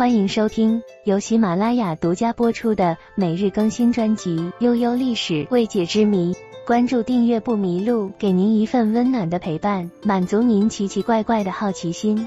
[0.00, 6.32] 欢迎收听由喜马拉雅独家播出的每日更新专辑《悠悠历史未解之谜》。
[6.66, 12.26] 关注订阅不迷路，给您一份温暖的陪伴，满足您奇奇怪怪的好奇心。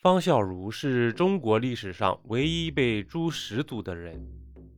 [0.00, 4.24] 方孝孺是中国历史上唯一被诛十族的人，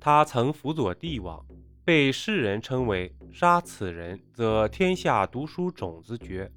[0.00, 1.44] 他曾辅佐帝王，
[1.84, 6.50] 被世人称为“杀此人，则天下读书种子绝”。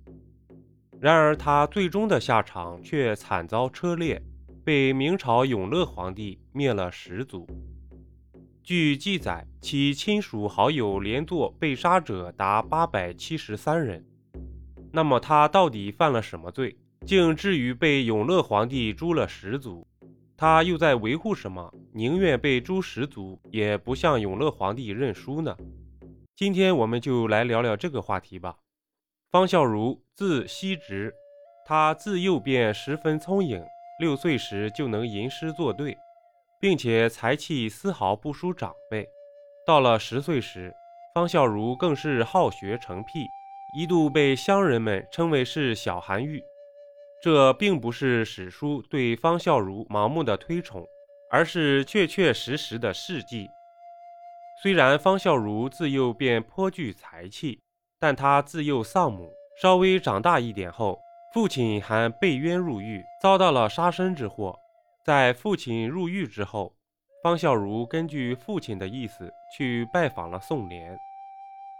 [0.97, 4.21] 然而，他最终的下场却惨遭车裂，
[4.63, 7.47] 被明朝永乐皇帝灭了十族。
[8.63, 14.05] 据记载，其亲属好友连坐被杀者达八百七十三人。
[14.91, 19.87] 那么，他到底犯了什么罪，竟至于被永乐皇帝诛了十族？
[20.37, 21.73] 他又在维护什么？
[21.91, 25.57] 宁愿被诛十族，也不向永乐皇帝认输呢？
[26.35, 28.57] 今天我们就来聊聊这个话题吧。
[29.31, 31.13] 方孝孺，字希直，
[31.65, 33.63] 他自幼便十分聪颖，
[34.01, 35.97] 六岁时就能吟诗作对，
[36.59, 39.07] 并且才气丝毫不输长辈。
[39.65, 40.73] 到了十岁时，
[41.15, 43.25] 方孝孺更是好学成癖，
[43.77, 46.43] 一度被乡人们称为是小韩愈。
[47.23, 50.85] 这并不是史书对方孝孺盲目的推崇，
[51.31, 53.47] 而是确确实实的事迹。
[54.61, 57.61] 虽然方孝孺自幼便颇具才气。
[58.03, 60.99] 但他自幼丧母，稍微长大一点后，
[61.33, 64.53] 父亲还被冤入狱，遭到了杀身之祸。
[65.05, 66.73] 在父亲入狱之后，
[67.23, 70.97] 方孝孺根据父亲的意思去拜访了宋濂，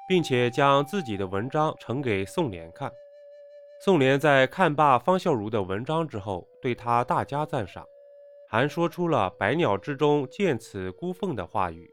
[0.08, 2.89] 并且将自己的文章呈给宋濂看。
[3.83, 7.86] 宋濂在看罢方孝孺的文章之后，对他大加赞赏，
[8.49, 11.89] 还说出了“百鸟之中见此孤凤”的话语。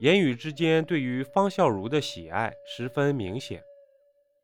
[0.00, 3.62] 言语之间对于方孝孺的喜爱十分明显，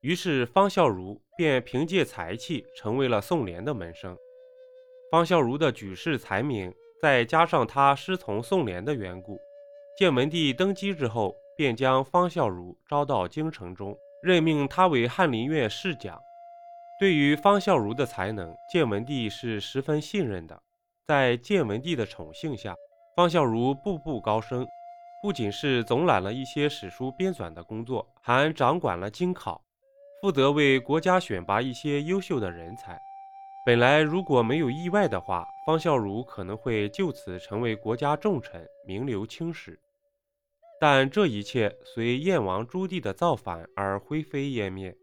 [0.00, 4.16] 于是方孝孺便凭借才气成为了宋濂的门生。
[5.10, 9.38] 方孝孺的举世才名，再加上他师从宋濂的缘故，
[9.98, 16.20] 建文帝登基之后，便将方孝孺招到京城中，任命他为翰林院侍讲。
[17.00, 20.60] 对于方孝孺的才能，建文帝是十分信任的。
[21.06, 22.74] 在建文帝的宠幸下，
[23.16, 24.66] 方孝孺步步高升。
[25.22, 29.60] 不仅是总揽了一些史书编纂的工作，还掌管了京考，
[30.20, 32.98] 负责为国家选拔一些优秀的人才。
[33.64, 39.78] 本来如果没有意外的话，方孝孺可能会就此成为国家重臣，名留青史。
[40.80, 44.96] 但这一切随燕王朱棣的造反而灰飞烟灭。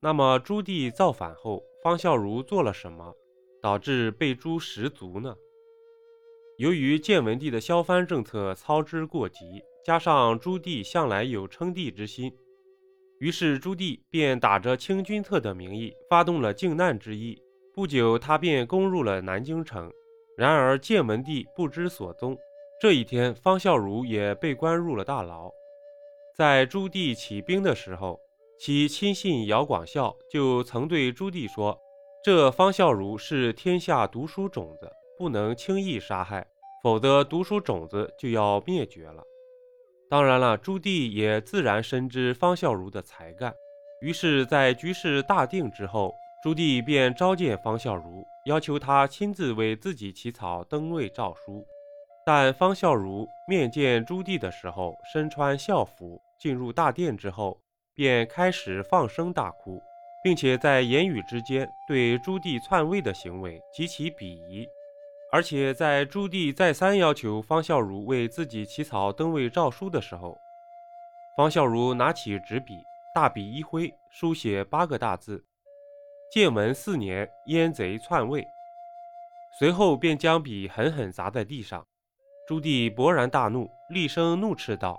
[0.00, 3.12] 那么朱棣造反后，方孝孺做了什么，
[3.60, 5.34] 导致被诛十族呢？
[6.58, 12.32] 由于建文帝的削藩政策操之过急，加上朱棣向来有称帝之心，
[13.20, 17.40] 于是朱棣便打着清君侧的名义发动了靖难之役。
[17.74, 19.90] 不久，他便攻入了南京城。
[20.36, 22.36] 然而建文帝不知所踪。
[22.80, 25.50] 这一天，方孝孺也被关入了大牢。
[26.36, 28.18] 在朱棣起兵的时候，
[28.58, 31.78] 其亲信姚广孝就曾对朱棣说
[32.22, 36.46] ：“这方孝孺是天下读书种子。”不能轻易杀害，
[36.82, 39.22] 否则读书种子就要灭绝了。
[40.08, 43.52] 当然了，朱棣也自然深知方孝孺的才干，
[44.00, 51.66] 于是，在局势大定之后，朱棣便召见方孝孺，要求他亲自为自己起草登位诏书。
[52.24, 57.60] 但方孝孺面见朱棣的时候，身穿孝服，进入大殿之后，
[57.94, 59.80] 便开始放声大哭，
[60.22, 64.66] 并且在言语之间对朱棣篡位的行为极其鄙夷。
[65.32, 70.36] 而且在朱棣再三要求方孝孺为自己起草登位诏书的时候，
[71.36, 72.74] 方孝孺拿起纸笔，
[73.14, 75.44] 大笔一挥，书写八个大字
[76.32, 78.46] ：“建文四年，燕贼篡位。”
[79.58, 81.84] 随后便将笔狠狠砸在地上。
[82.46, 84.96] 朱棣勃然大怒，厉声怒斥道：“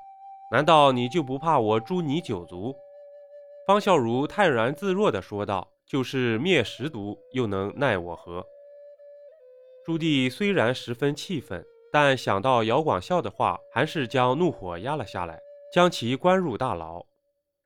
[0.51, 2.75] 难道你就不怕我诛你九族？”
[3.65, 8.45] 方孝孺泰然自若地说道：“就是灭十族，又能奈我何？”
[9.87, 15.39] 朱棣虽然十分气愤，但想到姚广孝的话，还是将怒火压了下来，
[15.73, 17.01] 将其关入大牢。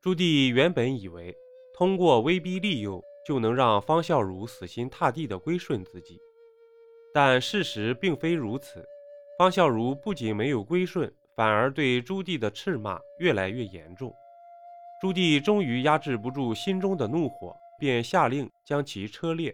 [0.04, 1.36] 朱棣原本以为
[1.74, 6.20] 通过威逼利诱就能让方孝孺死心塌地地归顺自己，
[7.12, 8.86] 但事实并非如此。
[9.40, 14.14] 方孝孺不仅没有归顺，反而对朱棣的斥骂越来越严重。
[15.02, 19.52] 朱棣终于压制不住心中的怒火，便下令将其车裂。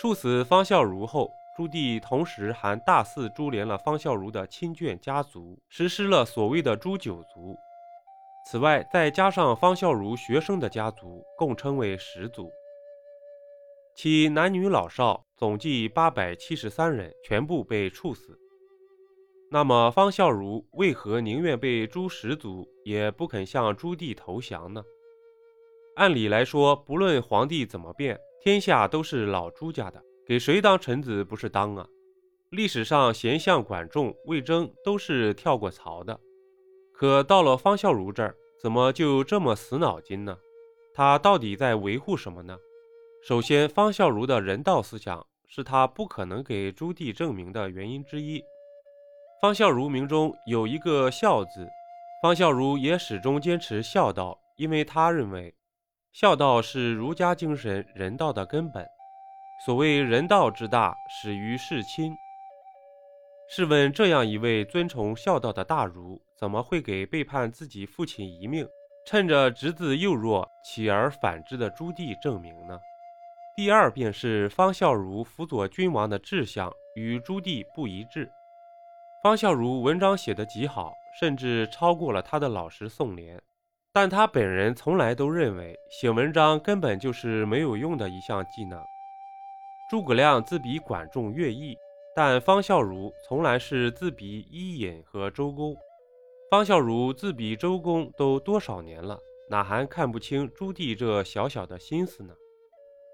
[0.00, 1.30] 处死方孝孺后。
[1.54, 7.54] 朱棣同时还大肆株连了方孝孺的亲眷家族，实施了所谓的“诛九族”。
[8.50, 12.50] 此外，再加上方孝孺学生的家族，共称为十族。
[13.94, 18.38] 其男女老少总计八百七十三人，全部被处死。
[19.50, 24.82] 那么方孝孺为何宁愿被诛十族，也不肯向朱棣投降呢？
[25.96, 31.86] 按理来说，不论皇帝怎么变，天下都是老朱家的，给谁当臣子不是当啊？
[32.50, 36.20] 历史上贤相管仲、魏征都是跳过槽的，
[36.92, 40.38] 可到了方孝孺这儿，怎么就这么死脑筋呢？
[40.94, 42.56] 他到底在维护什么呢？
[43.26, 48.42] 首先，方孝孺的人道思想是他不可能给朱棣证明的原因之一。
[49.40, 51.66] 方孝孺名中有一个“孝”字，
[52.22, 55.52] 方孝孺也始终坚持孝道，因为他认为
[56.12, 58.86] 孝道是儒家精神人道的根本。
[59.64, 62.12] 所谓人道之大，始于事亲。
[63.48, 68.66] 试问，这样一位尊崇孝道的大儒，怎么会给背叛自己父亲一命、
[69.06, 72.76] 趁着侄子幼弱起而反之的朱棣证明呢？
[73.56, 78.28] 第二便是方孝孺辅佐君王的志向与朱棣不一致。
[79.22, 83.38] 方孝孺文章写得极好，甚至超过了他的老师宋濂，
[83.92, 88.82] 但他本人从来都认为写文章根本就是没有用的一项技能。
[89.92, 91.76] 诸葛亮自比管仲、乐毅，
[92.16, 95.76] 但方孝孺从来是自比伊尹和周公。
[96.50, 102.32] 方孝孺自比周公都多少年了，哪还看不清朱棣这小小的心思呢？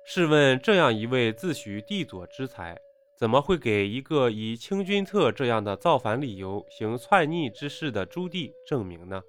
[0.06, 2.78] 试问，这样一位自诩帝佐之才。
[3.18, 9.20] 怎么会给一个以清君侧这样的造反理由行篡逆之事的朱棣证明呢？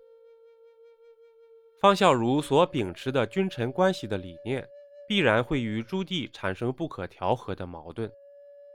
[1.82, 4.70] 方孝孺所秉持的君臣关系的理念，
[5.10, 8.08] 必然会与朱棣产生不可调和的矛盾，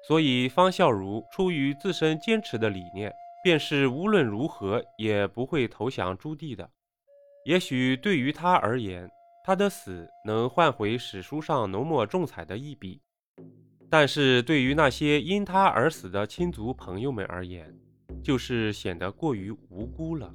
[0.08, 3.12] 所以方孝孺出于自身坚持的理念，
[3.44, 6.69] 便是无论如何也不会投降朱棣的。
[7.44, 9.08] 也许对于他而言，
[9.44, 13.00] 他的死能换回史书上浓墨重彩的一笔。
[13.88, 17.72] 但是对于那些因他而死的亲族朋友们而言，
[18.25, 20.34] 就是显得过于无辜了。